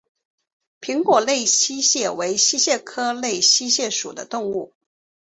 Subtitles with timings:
[0.79, 4.73] 平果内溪蟹为溪蟹科内溪蟹属的动物。